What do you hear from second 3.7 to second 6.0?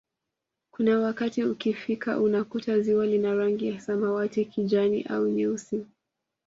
samawati kijani au nyeusi